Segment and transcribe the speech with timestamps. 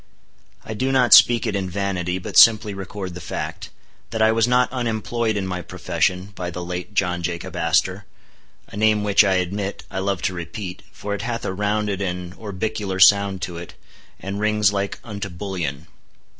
[0.65, 3.69] I do not speak it in vanity, but simply record the fact,
[4.09, 8.05] that I was not unemployed in my profession by the late John Jacob Astor;
[8.69, 12.33] a name which, I admit, I love to repeat, for it hath a rounded and
[12.33, 13.75] orbicular sound to it,
[14.19, 15.85] and rings like unto bullion.